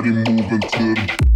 body 0.00 0.12
moving 0.12 0.60
to 0.62 0.94
the 0.94 1.29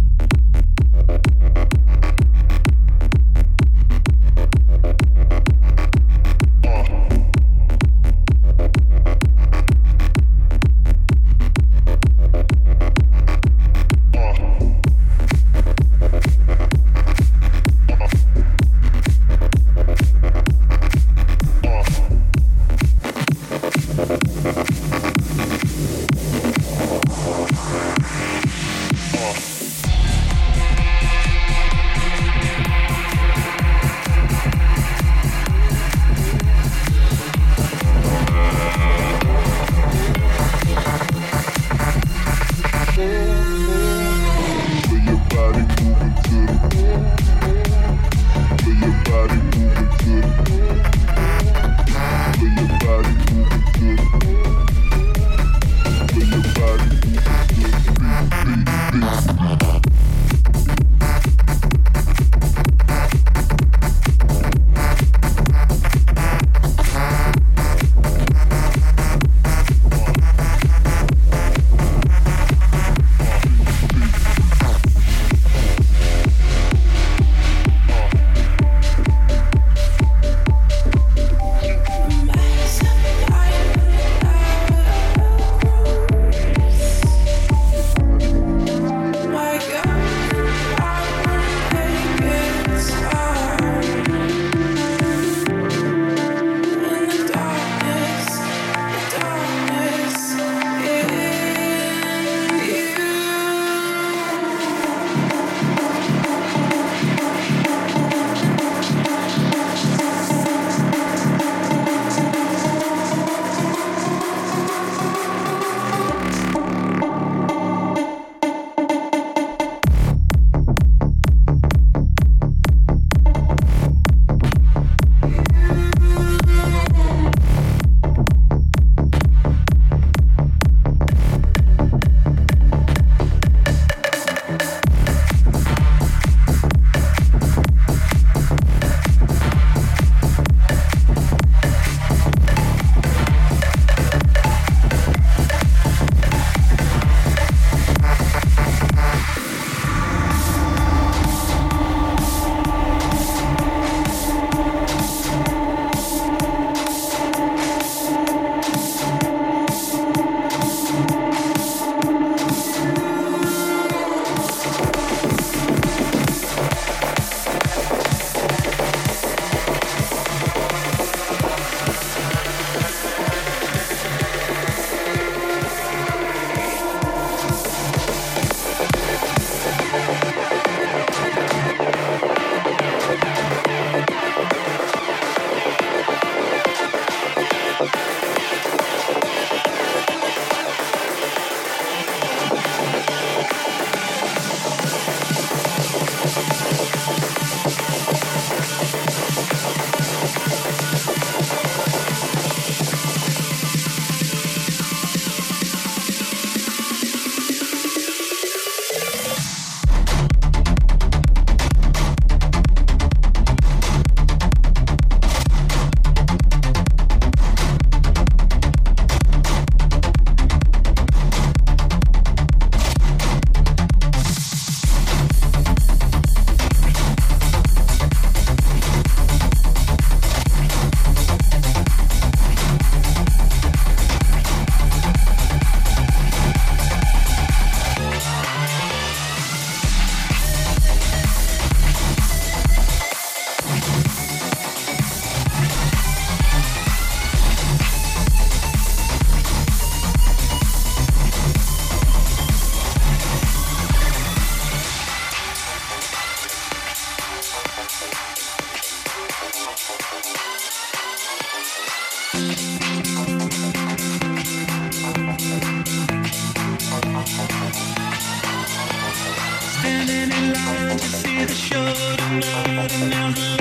down. 273.09 273.54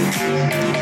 Música 0.00 0.79